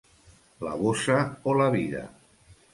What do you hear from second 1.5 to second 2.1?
o la vida!